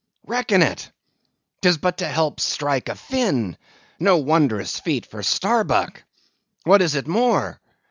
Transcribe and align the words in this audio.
Reckon 0.25 0.63
it. 0.63 0.89
'Tis 1.61 1.77
but 1.77 1.99
to 1.99 2.07
help 2.07 2.39
strike 2.39 2.89
a 2.89 2.95
fin; 2.95 3.55
no 3.99 4.17
wondrous 4.17 4.79
feat 4.79 5.05
for 5.05 5.21
Starbuck. 5.21 6.01
What 6.63 6.81
is 6.81 6.95
it 6.95 7.05
more? 7.05 7.61